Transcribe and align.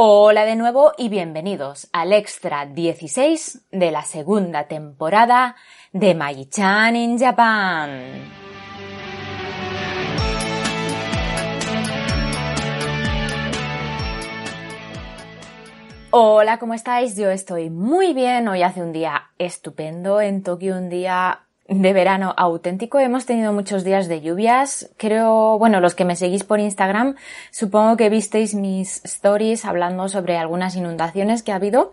Hola 0.00 0.44
de 0.44 0.54
nuevo 0.54 0.92
y 0.96 1.08
bienvenidos 1.08 1.88
al 1.92 2.12
extra 2.12 2.66
16 2.66 3.62
de 3.72 3.90
la 3.90 4.04
segunda 4.04 4.68
temporada 4.68 5.56
de 5.92 6.14
Mai-chan 6.14 6.94
in 6.94 7.18
Japan. 7.18 8.30
Hola, 16.12 16.60
¿cómo 16.60 16.74
estáis? 16.74 17.16
Yo 17.16 17.30
estoy 17.30 17.68
muy 17.68 18.14
bien. 18.14 18.46
Hoy 18.46 18.62
hace 18.62 18.80
un 18.80 18.92
día 18.92 19.32
estupendo 19.36 20.20
en 20.20 20.44
Tokio, 20.44 20.76
un 20.76 20.90
día 20.90 21.47
de 21.68 21.92
verano 21.92 22.34
auténtico. 22.36 22.98
Hemos 22.98 23.26
tenido 23.26 23.52
muchos 23.52 23.84
días 23.84 24.08
de 24.08 24.22
lluvias. 24.22 24.90
Creo, 24.96 25.58
bueno, 25.58 25.80
los 25.80 25.94
que 25.94 26.06
me 26.06 26.16
seguís 26.16 26.42
por 26.42 26.60
Instagram, 26.60 27.16
supongo 27.50 27.96
que 27.96 28.08
visteis 28.08 28.54
mis 28.54 29.04
stories 29.04 29.64
hablando 29.64 30.08
sobre 30.08 30.38
algunas 30.38 30.74
inundaciones 30.76 31.42
que 31.42 31.52
ha 31.52 31.56
habido. 31.56 31.92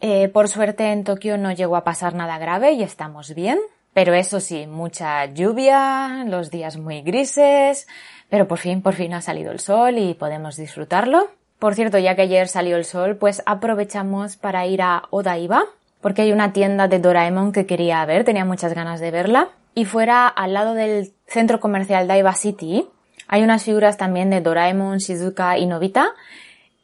Eh, 0.00 0.28
por 0.28 0.48
suerte 0.48 0.92
en 0.92 1.04
Tokio 1.04 1.36
no 1.36 1.52
llegó 1.52 1.76
a 1.76 1.84
pasar 1.84 2.14
nada 2.14 2.38
grave 2.38 2.72
y 2.72 2.82
estamos 2.82 3.34
bien. 3.34 3.58
Pero 3.92 4.14
eso 4.14 4.40
sí, 4.40 4.66
mucha 4.66 5.26
lluvia, 5.26 6.24
los 6.26 6.50
días 6.50 6.78
muy 6.78 7.02
grises, 7.02 7.86
pero 8.30 8.48
por 8.48 8.56
fin, 8.56 8.80
por 8.80 8.94
fin 8.94 9.12
ha 9.12 9.20
salido 9.20 9.52
el 9.52 9.60
sol 9.60 9.98
y 9.98 10.14
podemos 10.14 10.56
disfrutarlo. 10.56 11.28
Por 11.58 11.74
cierto, 11.74 11.98
ya 11.98 12.16
que 12.16 12.22
ayer 12.22 12.48
salió 12.48 12.76
el 12.76 12.86
sol, 12.86 13.16
pues 13.16 13.42
aprovechamos 13.44 14.36
para 14.36 14.66
ir 14.66 14.80
a 14.80 15.04
Odaiba, 15.10 15.64
porque 16.02 16.22
hay 16.22 16.32
una 16.32 16.52
tienda 16.52 16.88
de 16.88 16.98
Doraemon 16.98 17.52
que 17.52 17.64
quería 17.64 18.04
ver, 18.04 18.24
tenía 18.24 18.44
muchas 18.44 18.74
ganas 18.74 19.00
de 19.00 19.10
verla. 19.10 19.48
Y 19.74 19.86
fuera, 19.86 20.28
al 20.28 20.52
lado 20.52 20.74
del 20.74 21.14
centro 21.26 21.60
comercial 21.60 22.06
Daiba 22.06 22.34
City, 22.34 22.86
hay 23.28 23.42
unas 23.42 23.64
figuras 23.64 23.96
también 23.96 24.28
de 24.28 24.42
Doraemon, 24.42 24.98
Shizuka 24.98 25.56
y 25.56 25.64
Nobita, 25.64 26.10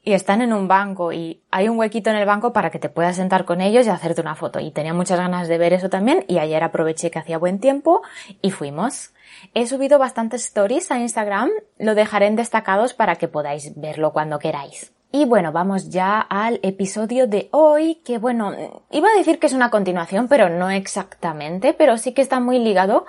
y 0.02 0.14
están 0.14 0.40
en 0.40 0.54
un 0.54 0.68
banco 0.68 1.12
y 1.12 1.42
hay 1.50 1.68
un 1.68 1.78
huequito 1.78 2.08
en 2.08 2.16
el 2.16 2.24
banco 2.24 2.54
para 2.54 2.70
que 2.70 2.78
te 2.78 2.88
puedas 2.88 3.16
sentar 3.16 3.44
con 3.44 3.60
ellos 3.60 3.86
y 3.86 3.90
hacerte 3.90 4.22
una 4.22 4.36
foto. 4.36 4.58
Y 4.58 4.70
tenía 4.70 4.94
muchas 4.94 5.18
ganas 5.18 5.48
de 5.48 5.58
ver 5.58 5.74
eso 5.74 5.90
también 5.90 6.24
y 6.28 6.38
ayer 6.38 6.64
aproveché 6.64 7.10
que 7.10 7.18
hacía 7.18 7.36
buen 7.36 7.58
tiempo 7.58 8.00
y 8.40 8.50
fuimos. 8.50 9.12
He 9.52 9.66
subido 9.66 9.98
bastantes 9.98 10.46
stories 10.46 10.90
a 10.90 10.98
Instagram, 10.98 11.50
lo 11.78 11.94
dejaré 11.94 12.26
en 12.26 12.36
destacados 12.36 12.94
para 12.94 13.16
que 13.16 13.28
podáis 13.28 13.78
verlo 13.78 14.12
cuando 14.14 14.38
queráis. 14.38 14.92
Y 15.10 15.24
bueno, 15.24 15.52
vamos 15.52 15.88
ya 15.88 16.20
al 16.20 16.60
episodio 16.62 17.26
de 17.26 17.48
hoy, 17.50 17.96
que 18.04 18.18
bueno, 18.18 18.82
iba 18.90 19.08
a 19.08 19.18
decir 19.18 19.38
que 19.38 19.46
es 19.46 19.54
una 19.54 19.70
continuación, 19.70 20.28
pero 20.28 20.50
no 20.50 20.68
exactamente, 20.68 21.72
pero 21.72 21.96
sí 21.96 22.12
que 22.12 22.20
está 22.20 22.40
muy 22.40 22.58
ligado 22.58 23.06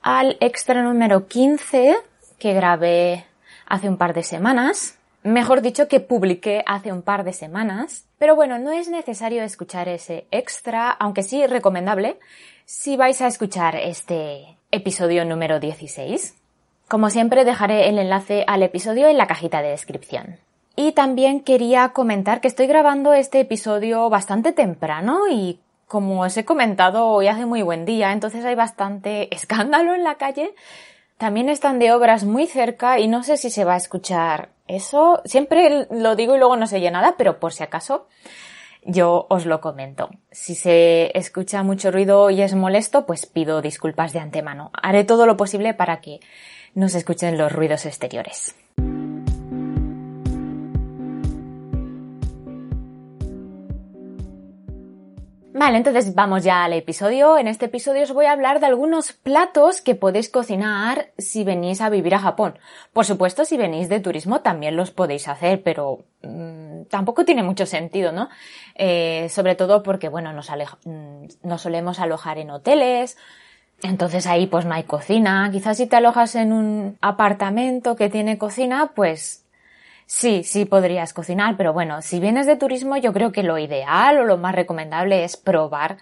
al 0.00 0.36
extra 0.40 0.82
número 0.82 1.26
15 1.26 1.96
que 2.38 2.54
grabé 2.54 3.26
hace 3.66 3.88
un 3.88 3.96
par 3.96 4.14
de 4.14 4.22
semanas. 4.22 4.96
Mejor 5.24 5.60
dicho, 5.60 5.88
que 5.88 6.00
publiqué 6.00 6.62
hace 6.66 6.92
un 6.92 7.02
par 7.02 7.24
de 7.24 7.32
semanas. 7.32 8.06
Pero 8.18 8.36
bueno, 8.36 8.58
no 8.58 8.70
es 8.70 8.88
necesario 8.88 9.42
escuchar 9.42 9.88
ese 9.88 10.26
extra, 10.30 10.90
aunque 10.90 11.22
sí 11.24 11.46
recomendable, 11.46 12.18
si 12.64 12.96
vais 12.96 13.20
a 13.20 13.26
escuchar 13.26 13.74
este 13.76 14.56
episodio 14.70 15.24
número 15.24 15.58
16. 15.58 16.36
Como 16.88 17.10
siempre, 17.10 17.44
dejaré 17.44 17.88
el 17.88 17.98
enlace 17.98 18.44
al 18.46 18.62
episodio 18.62 19.08
en 19.08 19.18
la 19.18 19.26
cajita 19.26 19.62
de 19.62 19.70
descripción. 19.70 20.38
Y 20.76 20.92
también 20.92 21.40
quería 21.40 21.90
comentar 21.90 22.40
que 22.40 22.48
estoy 22.48 22.66
grabando 22.66 23.12
este 23.12 23.40
episodio 23.40 24.08
bastante 24.08 24.52
temprano 24.52 25.28
y 25.30 25.60
como 25.86 26.22
os 26.22 26.36
he 26.36 26.44
comentado, 26.44 27.08
hoy 27.08 27.26
hace 27.26 27.46
muy 27.46 27.62
buen 27.62 27.84
día, 27.84 28.12
entonces 28.12 28.44
hay 28.44 28.54
bastante 28.54 29.34
escándalo 29.34 29.94
en 29.94 30.04
la 30.04 30.14
calle. 30.14 30.54
También 31.18 31.48
están 31.48 31.78
de 31.78 31.92
obras 31.92 32.24
muy 32.24 32.46
cerca 32.46 32.98
y 32.98 33.08
no 33.08 33.22
sé 33.22 33.36
si 33.36 33.50
se 33.50 33.64
va 33.64 33.74
a 33.74 33.78
escuchar 33.78 34.50
eso. 34.68 35.20
Siempre 35.24 35.86
lo 35.90 36.16
digo 36.16 36.34
y 36.34 36.38
luego 36.38 36.56
no 36.56 36.66
se 36.66 36.76
oye 36.76 36.90
nada, 36.90 37.16
pero 37.18 37.40
por 37.40 37.52
si 37.52 37.62
acaso 37.62 38.06
yo 38.84 39.26
os 39.28 39.46
lo 39.46 39.60
comento. 39.60 40.08
Si 40.30 40.54
se 40.54 41.10
escucha 41.18 41.62
mucho 41.62 41.90
ruido 41.90 42.30
y 42.30 42.40
es 42.40 42.54
molesto, 42.54 43.04
pues 43.04 43.26
pido 43.26 43.60
disculpas 43.60 44.12
de 44.12 44.20
antemano. 44.20 44.70
Haré 44.80 45.04
todo 45.04 45.26
lo 45.26 45.36
posible 45.36 45.74
para 45.74 46.00
que 46.00 46.20
no 46.74 46.88
se 46.88 46.98
escuchen 46.98 47.36
los 47.36 47.52
ruidos 47.52 47.84
exteriores. 47.84 48.54
Vale, 55.52 55.78
entonces 55.78 56.14
vamos 56.14 56.44
ya 56.44 56.62
al 56.62 56.74
episodio. 56.74 57.36
En 57.36 57.48
este 57.48 57.66
episodio 57.66 58.04
os 58.04 58.12
voy 58.12 58.26
a 58.26 58.32
hablar 58.32 58.60
de 58.60 58.66
algunos 58.66 59.12
platos 59.12 59.80
que 59.80 59.96
podéis 59.96 60.28
cocinar 60.28 61.10
si 61.18 61.42
venís 61.42 61.80
a 61.80 61.90
vivir 61.90 62.14
a 62.14 62.20
Japón. 62.20 62.56
Por 62.92 63.04
supuesto, 63.04 63.44
si 63.44 63.56
venís 63.56 63.88
de 63.88 63.98
turismo 63.98 64.42
también 64.42 64.76
los 64.76 64.92
podéis 64.92 65.26
hacer, 65.26 65.62
pero 65.64 66.04
mmm, 66.22 66.82
tampoco 66.88 67.24
tiene 67.24 67.42
mucho 67.42 67.66
sentido, 67.66 68.12
¿no? 68.12 68.28
Eh, 68.76 69.28
sobre 69.28 69.56
todo 69.56 69.82
porque, 69.82 70.08
bueno, 70.08 70.32
nos, 70.32 70.48
mmm, 70.84 71.26
nos 71.42 71.62
solemos 71.62 71.98
alojar 71.98 72.38
en 72.38 72.50
hoteles, 72.50 73.18
entonces 73.82 74.28
ahí 74.28 74.46
pues 74.46 74.66
no 74.66 74.74
hay 74.74 74.84
cocina. 74.84 75.48
Quizás 75.50 75.78
si 75.78 75.86
te 75.86 75.96
alojas 75.96 76.36
en 76.36 76.52
un 76.52 76.96
apartamento 77.00 77.96
que 77.96 78.08
tiene 78.08 78.38
cocina, 78.38 78.92
pues 78.94 79.44
Sí, 80.12 80.42
sí 80.42 80.64
podrías 80.64 81.12
cocinar, 81.12 81.56
pero 81.56 81.72
bueno, 81.72 82.02
si 82.02 82.18
vienes 82.18 82.44
de 82.44 82.56
turismo 82.56 82.96
yo 82.96 83.12
creo 83.12 83.30
que 83.30 83.44
lo 83.44 83.58
ideal 83.58 84.18
o 84.18 84.24
lo 84.24 84.38
más 84.38 84.56
recomendable 84.56 85.22
es 85.22 85.36
probar 85.36 85.98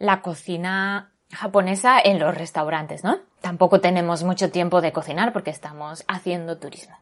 la 0.00 0.22
cocina 0.22 1.12
japonesa 1.32 2.00
en 2.02 2.18
los 2.18 2.36
restaurantes, 2.36 3.04
¿no? 3.04 3.18
Tampoco 3.40 3.80
tenemos 3.80 4.24
mucho 4.24 4.50
tiempo 4.50 4.80
de 4.80 4.92
cocinar 4.92 5.32
porque 5.32 5.50
estamos 5.50 6.04
haciendo 6.08 6.58
turismo. 6.58 6.96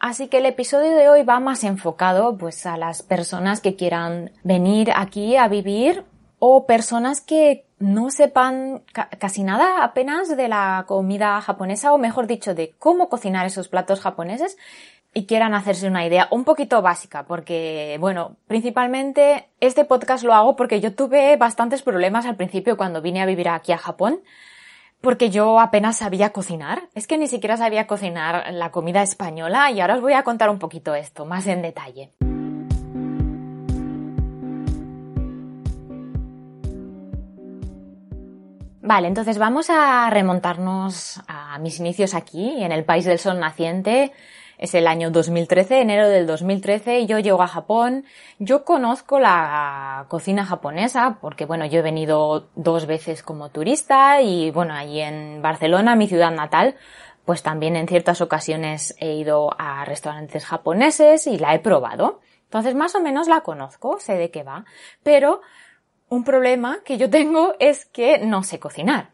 Así 0.00 0.28
que 0.28 0.38
el 0.38 0.46
episodio 0.46 0.96
de 0.96 1.10
hoy 1.10 1.24
va 1.24 1.40
más 1.40 1.62
enfocado 1.62 2.38
pues 2.38 2.64
a 2.64 2.78
las 2.78 3.02
personas 3.02 3.60
que 3.60 3.76
quieran 3.76 4.32
venir 4.44 4.92
aquí 4.96 5.36
a 5.36 5.46
vivir 5.46 6.06
o 6.38 6.64
personas 6.64 7.20
que 7.20 7.66
no 7.78 8.10
sepan 8.10 8.82
ca 8.92 9.10
casi 9.18 9.42
nada 9.42 9.84
apenas 9.84 10.34
de 10.34 10.48
la 10.48 10.86
comida 10.88 11.38
japonesa 11.42 11.92
o 11.92 11.98
mejor 11.98 12.26
dicho 12.26 12.54
de 12.54 12.70
cómo 12.78 13.10
cocinar 13.10 13.44
esos 13.44 13.68
platos 13.68 14.00
japoneses 14.00 14.56
y 15.14 15.26
quieran 15.26 15.54
hacerse 15.54 15.86
una 15.88 16.06
idea 16.06 16.28
un 16.30 16.44
poquito 16.44 16.80
básica, 16.80 17.24
porque, 17.24 17.96
bueno, 18.00 18.36
principalmente 18.46 19.48
este 19.60 19.84
podcast 19.84 20.24
lo 20.24 20.32
hago 20.32 20.56
porque 20.56 20.80
yo 20.80 20.94
tuve 20.94 21.36
bastantes 21.36 21.82
problemas 21.82 22.24
al 22.24 22.36
principio 22.36 22.76
cuando 22.76 23.02
vine 23.02 23.20
a 23.20 23.26
vivir 23.26 23.48
aquí 23.48 23.72
a 23.72 23.78
Japón, 23.78 24.20
porque 25.02 25.30
yo 25.30 25.60
apenas 25.60 25.98
sabía 25.98 26.30
cocinar. 26.30 26.88
Es 26.94 27.06
que 27.06 27.18
ni 27.18 27.26
siquiera 27.26 27.56
sabía 27.56 27.86
cocinar 27.86 28.52
la 28.52 28.70
comida 28.70 29.02
española 29.02 29.70
y 29.70 29.80
ahora 29.80 29.96
os 29.96 30.00
voy 30.00 30.14
a 30.14 30.22
contar 30.22 30.48
un 30.48 30.58
poquito 30.58 30.94
esto, 30.94 31.26
más 31.26 31.46
en 31.46 31.60
detalle. 31.60 32.12
Vale, 38.84 39.08
entonces 39.08 39.38
vamos 39.38 39.70
a 39.70 40.10
remontarnos 40.10 41.20
a 41.28 41.58
mis 41.58 41.78
inicios 41.78 42.14
aquí, 42.14 42.62
en 42.62 42.72
el 42.72 42.84
país 42.84 43.04
del 43.04 43.18
sol 43.18 43.38
naciente, 43.38 44.12
es 44.62 44.76
el 44.76 44.86
año 44.86 45.10
2013, 45.10 45.80
enero 45.80 46.08
del 46.08 46.24
2013, 46.24 47.06
yo 47.06 47.18
llego 47.18 47.42
a 47.42 47.48
Japón. 47.48 48.04
Yo 48.38 48.64
conozco 48.64 49.18
la 49.18 50.06
cocina 50.08 50.46
japonesa 50.46 51.18
porque, 51.20 51.46
bueno, 51.46 51.66
yo 51.66 51.80
he 51.80 51.82
venido 51.82 52.48
dos 52.54 52.86
veces 52.86 53.24
como 53.24 53.48
turista 53.48 54.22
y, 54.22 54.52
bueno, 54.52 54.72
allí 54.74 55.00
en 55.00 55.42
Barcelona, 55.42 55.96
mi 55.96 56.06
ciudad 56.06 56.30
natal, 56.30 56.76
pues 57.24 57.42
también 57.42 57.74
en 57.74 57.88
ciertas 57.88 58.20
ocasiones 58.20 58.94
he 59.00 59.14
ido 59.14 59.50
a 59.58 59.84
restaurantes 59.84 60.46
japoneses 60.46 61.26
y 61.26 61.38
la 61.38 61.56
he 61.56 61.58
probado. 61.58 62.20
Entonces, 62.44 62.76
más 62.76 62.94
o 62.94 63.00
menos 63.00 63.26
la 63.26 63.40
conozco, 63.40 63.98
sé 63.98 64.14
de 64.14 64.30
qué 64.30 64.44
va. 64.44 64.64
Pero 65.02 65.40
un 66.08 66.22
problema 66.22 66.78
que 66.84 66.98
yo 66.98 67.10
tengo 67.10 67.56
es 67.58 67.84
que 67.86 68.18
no 68.18 68.44
sé 68.44 68.60
cocinar 68.60 69.11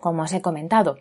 como 0.00 0.22
os 0.22 0.32
he 0.32 0.42
comentado. 0.42 0.98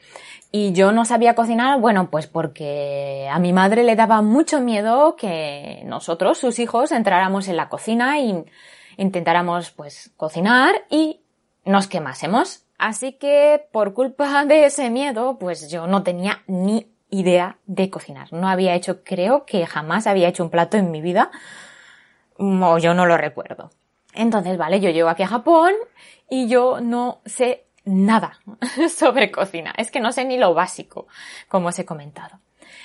Y 0.51 0.74
yo 0.74 0.92
no 0.92 1.06
sabía 1.06 1.36
cocinar, 1.36 1.80
bueno, 1.80 2.09
pues 2.09 2.27
porque 2.27 3.27
a 3.31 3.39
mi 3.39 3.53
madre 3.53 3.83
le 3.83 3.95
daba 3.95 4.21
mucho 4.21 4.62
miedo 4.62 5.15
que 5.15 5.81
nosotros, 5.86 6.38
sus 6.38 6.59
hijos, 6.59 6.92
entráramos 6.92 7.47
en 7.47 7.57
la 7.57 7.69
cocina 7.69 8.19
e 8.19 8.45
intentáramos 8.97 9.71
pues 9.71 10.12
cocinar 10.18 10.75
y 10.89 11.21
nos 11.65 11.88
quemásemos. 11.88 12.63
Así 12.77 13.13
que 13.13 13.68
por 13.71 13.94
culpa 13.94 14.45
de 14.45 14.65
ese 14.65 14.89
miedo, 14.89 15.38
pues 15.39 15.69
yo 15.69 15.88
no 15.88 16.03
tenía 16.03 16.44
ni 16.48 16.91
idea 17.09 17.59
de 17.65 17.89
cocinar. 17.89 18.31
No 18.33 18.48
había 18.48 18.75
hecho, 18.75 19.03
creo 19.03 19.45
que 19.45 19.65
jamás 19.65 20.07
había 20.07 20.27
hecho 20.27 20.44
un 20.44 20.50
plato 20.50 20.77
en 20.77 20.91
mi 20.91 21.01
vida. 21.01 21.31
o 22.38 22.77
yo 22.77 22.94
no 22.94 23.06
lo 23.06 23.18
recuerdo. 23.18 23.71
Entonces, 24.13 24.57
vale, 24.57 24.80
yo 24.80 24.89
llego 24.89 25.09
aquí 25.09 25.24
a 25.24 25.27
Japón 25.27 25.74
y 26.30 26.48
yo 26.48 26.80
no 26.81 27.19
sé 27.25 27.64
nada 27.86 28.40
sobre 28.96 29.32
cocina. 29.32 29.74
Es 29.78 29.92
que 29.92 30.00
no 30.00 30.12
sé 30.12 30.26
ni 30.26 30.38
lo 30.38 30.54
básico, 30.54 31.08
como 31.48 31.70
os 31.70 31.80
he 31.80 31.86
comentado. 31.86 32.40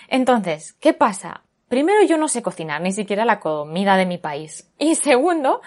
Entonces, 0.09 0.75
¿qué 0.75 0.93
pasa? 0.93 1.43
Primero, 1.69 2.03
yo 2.03 2.19
no 2.19 2.29
sé 2.29 2.43
cocinar, 2.43 2.81
ni 2.81 2.93
siquiera 2.93 3.25
la 3.25 3.41
comida 3.41 3.97
de 3.97 4.07
mi 4.07 4.19
país. 4.19 4.69
Y 4.79 4.97
segundo, 4.97 5.61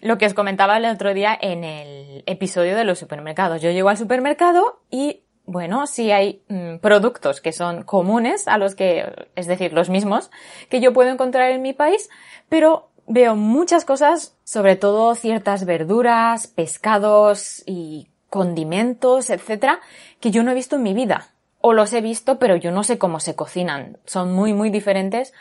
lo 0.00 0.16
que 0.16 0.26
os 0.26 0.34
comentaba 0.34 0.76
el 0.76 0.84
otro 0.84 1.14
día 1.14 1.36
en 1.40 1.64
el 1.64 2.22
episodio 2.26 2.76
de 2.76 2.84
los 2.84 2.98
supermercados. 2.98 3.60
Yo 3.60 3.70
llego 3.70 3.88
al 3.88 3.96
supermercado 3.96 4.80
y, 4.88 5.24
bueno, 5.44 5.86
sí 5.88 6.12
hay 6.12 6.42
mm, 6.48 6.76
productos 6.76 7.40
que 7.40 7.52
son 7.52 7.82
comunes 7.82 8.46
a 8.46 8.56
los 8.56 8.76
que, 8.76 9.28
es 9.34 9.48
decir, 9.48 9.72
los 9.72 9.90
mismos, 9.90 10.30
que 10.68 10.80
yo 10.80 10.92
puedo 10.92 11.10
encontrar 11.10 11.50
en 11.50 11.62
mi 11.62 11.72
país, 11.72 12.08
pero 12.48 12.90
veo 13.08 13.34
muchas 13.34 13.84
cosas, 13.84 14.36
sobre 14.44 14.76
todo 14.76 15.14
ciertas 15.16 15.64
verduras, 15.64 16.46
pescados 16.46 17.64
y 17.66 18.08
condimentos, 18.30 19.30
etcétera, 19.30 19.80
que 20.20 20.30
yo 20.30 20.42
no 20.42 20.50
he 20.50 20.54
visto 20.54 20.76
en 20.76 20.82
mi 20.82 20.94
vida 20.94 21.28
o 21.60 21.72
los 21.72 21.92
he 21.92 22.00
visto, 22.00 22.38
pero 22.38 22.56
yo 22.56 22.70
no 22.70 22.84
sé 22.84 22.98
cómo 22.98 23.20
se 23.20 23.34
cocinan. 23.34 23.98
Son 24.04 24.32
muy, 24.32 24.52
muy 24.52 24.70
diferentes 24.70 25.34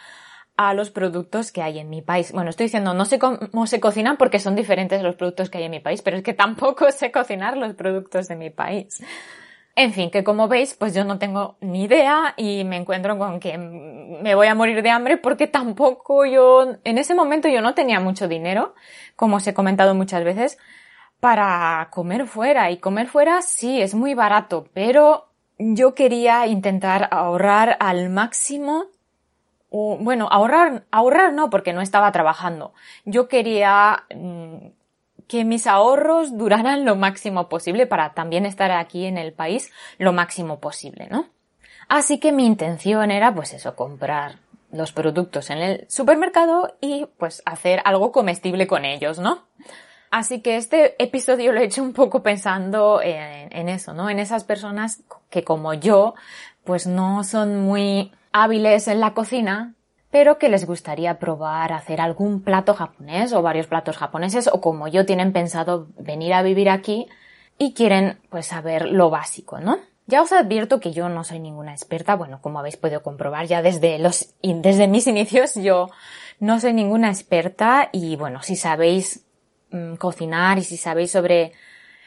a 0.58 0.74
los 0.74 0.90
productos 0.90 1.52
que 1.52 1.62
hay 1.62 1.78
en 1.80 1.90
mi 1.90 2.02
país. 2.02 2.32
Bueno, 2.32 2.50
estoy 2.50 2.66
diciendo, 2.66 2.96
no 2.96 3.06
sé 3.06 3.20
cómo 3.20 3.68
se 3.68 3.80
cocinan 3.80 4.18
porque 4.18 4.40
son 4.40 4.56
diferentes 4.56 5.04
los 5.04 5.16
productos 5.16 5.50
que 5.50 5.60
hay 5.60 5.66
en 5.66 5.72
mi 5.72 5.80
país, 5.80 6.02
pero 6.02 6.18
es 6.18 6.24
que 6.24 6.34
tampoco 6.34 6.92
sé 6.92 7.12
cocinar 7.12 7.56
los 7.58 7.76
productos 7.76 8.28
de 8.28 8.36
mi 8.36 8.50
país. 8.50 9.04
En 9.76 9.94
fin, 9.94 10.10
que 10.10 10.24
como 10.24 10.48
veis, 10.48 10.74
pues 10.74 10.96
yo 10.96 11.04
no 11.04 11.20
tengo 11.20 11.58
ni 11.62 11.84
idea 11.84 12.34
y 12.36 12.64
me 12.64 12.78
encuentro 12.78 13.16
con 13.20 13.40
que 13.40 13.60
me 13.60 14.34
voy 14.34 14.48
a 14.48 14.56
morir 14.56 14.82
de 14.82 14.90
hambre 14.90 15.18
porque 15.18 15.46
tampoco 15.46 16.26
yo, 16.26 16.78
en 16.84 16.98
ese 16.98 17.14
momento 17.14 17.48
yo 17.48 17.62
no 17.62 17.76
tenía 17.76 18.00
mucho 18.00 18.28
dinero, 18.28 18.74
como 19.16 19.36
os 19.36 19.46
he 19.46 19.54
comentado 19.54 19.94
muchas 19.94 20.24
veces, 20.24 20.58
para 21.20 21.90
comer 21.92 22.28
fuera. 22.28 22.72
Y 22.72 22.78
comer 22.78 23.08
fuera 23.08 23.42
sí, 23.42 23.82
es 23.82 23.96
muy 23.96 24.14
barato, 24.14 24.68
pero 24.74 25.30
yo 25.58 25.96
quería 25.96 26.48
intentar 26.48 27.08
ahorrar 27.12 27.78
al 27.80 28.10
máximo 28.10 28.88
bueno, 29.70 30.28
ahorrar, 30.32 30.86
ahorrar 30.92 31.34
no, 31.34 31.50
porque 31.50 31.74
no 31.74 31.82
estaba 31.82 32.12
trabajando. 32.12 32.74
Yo 33.06 33.28
quería 33.28 34.06
mm, 34.16 34.68
que 35.28 35.44
mis 35.44 35.68
ahorros 35.68 36.38
duraran 36.38 36.86
lo 36.86 36.96
máximo 36.96 37.50
posible 37.50 37.86
para 37.86 38.14
también 38.14 38.46
estar 38.46 38.72
aquí 38.72 39.06
en 39.06 39.18
el 39.18 39.34
país 39.34 39.72
lo 39.98 40.14
máximo 40.14 40.60
posible, 40.60 41.08
¿no? 41.10 41.28
Así 41.90 42.20
que 42.20 42.32
mi 42.32 42.46
intención 42.46 43.12
era, 43.12 43.34
pues 43.34 43.54
eso, 43.54 43.76
comprar 43.76 44.40
los 44.72 44.92
productos 44.92 45.50
en 45.50 45.60
el 45.60 45.86
supermercado 45.90 46.76
y 46.82 47.06
pues 47.18 47.42
hacer 47.46 47.82
algo 47.86 48.12
comestible 48.12 48.68
con 48.68 48.84
ellos, 48.84 49.20
¿no? 49.20 49.46
Así 50.10 50.42
que 50.42 50.56
este 50.56 51.02
episodio 51.04 51.52
lo 51.52 51.60
he 51.60 51.66
hecho 51.66 51.84
un 51.84 51.94
poco 51.94 52.24
pensando 52.24 53.02
en, 53.02 53.70
eso, 53.70 53.94
¿no? 53.94 54.10
En 54.10 54.20
esas 54.20 54.44
personas 54.44 55.04
que 55.30 55.44
como 55.44 55.74
yo, 55.74 56.16
pues 56.64 56.88
no 56.88 57.24
son 57.24 57.60
muy 57.62 58.12
hábiles 58.32 58.88
en 58.88 59.02
la 59.02 59.14
cocina, 59.14 59.74
pero 60.10 60.38
que 60.38 60.50
les 60.50 60.66
gustaría 60.66 61.20
probar 61.20 61.74
hacer 61.74 62.00
algún 62.00 62.42
plato 62.42 62.74
japonés 62.74 63.34
o 63.34 63.42
varios 63.42 63.68
platos 63.68 63.98
japoneses 63.98 64.50
o 64.52 64.62
como 64.62 64.88
yo 64.88 65.06
tienen 65.06 65.34
pensado 65.34 65.88
venir 65.98 66.34
a 66.34 66.42
vivir 66.42 66.70
aquí 66.70 67.08
y 67.58 67.74
quieren 67.74 68.20
pues 68.30 68.48
saber 68.48 68.86
lo 68.88 69.10
básico, 69.10 69.60
¿no? 69.60 69.78
Ya 70.06 70.22
os 70.22 70.32
advierto 70.32 70.80
que 70.80 70.94
yo 70.94 71.10
no 71.10 71.26
soy 71.26 71.40
ninguna 71.40 71.74
experta, 71.74 72.16
bueno, 72.16 72.40
como 72.42 72.60
habéis 72.60 72.78
podido 72.78 73.04
comprobar 73.04 73.46
ya 73.46 73.62
desde 73.62 74.00
los, 74.00 74.34
desde 74.42 74.88
mis 74.88 75.06
inicios 75.06 75.56
yo 75.56 75.90
no 76.40 76.62
soy 76.62 76.72
ninguna 76.72 77.10
experta 77.10 77.90
y 77.92 78.16
bueno, 78.16 78.42
si 78.42 78.56
sabéis 78.56 79.27
Mm, 79.72 79.96
cocinar 79.96 80.58
y 80.58 80.64
si 80.64 80.78
sabéis 80.78 81.12
sobre 81.12 81.52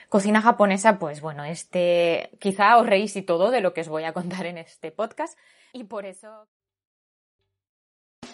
cocina 0.08 0.40
japonesa, 0.40 0.98
pues 0.98 1.20
bueno, 1.20 1.44
este 1.44 2.30
quizá 2.40 2.78
os 2.78 2.86
reís 2.86 3.14
y 3.16 3.22
todo 3.22 3.50
de 3.50 3.60
lo 3.60 3.74
que 3.74 3.82
os 3.82 3.88
voy 3.88 4.04
a 4.04 4.12
contar 4.12 4.46
en 4.46 4.58
este 4.58 4.90
podcast 4.90 5.38
y 5.72 5.84
por 5.84 6.06
eso... 6.06 6.48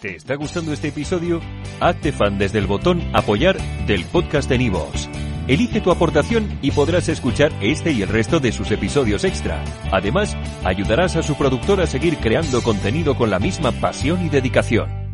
¿Te 0.01 0.15
está 0.15 0.35
gustando 0.35 0.73
este 0.73 0.89
episodio? 0.89 1.41
Hazte 1.79 2.11
fan 2.11 2.37
desde 2.37 2.59
el 2.59 2.67
botón 2.67 3.01
apoyar 3.13 3.57
del 3.87 4.05
podcast 4.05 4.47
de 4.47 4.59
Nivos. 4.59 5.09
Elige 5.47 5.81
tu 5.81 5.91
aportación 5.91 6.59
y 6.61 6.71
podrás 6.71 7.09
escuchar 7.09 7.51
este 7.61 7.91
y 7.91 8.03
el 8.03 8.09
resto 8.09 8.39
de 8.39 8.51
sus 8.51 8.69
episodios 8.69 9.23
extra. 9.23 9.63
Además, 9.91 10.35
ayudarás 10.63 11.15
a 11.15 11.23
su 11.23 11.35
productor 11.35 11.81
a 11.81 11.87
seguir 11.87 12.17
creando 12.17 12.61
contenido 12.61 13.15
con 13.15 13.29
la 13.29 13.39
misma 13.39 13.71
pasión 13.71 14.25
y 14.25 14.29
dedicación. 14.29 15.06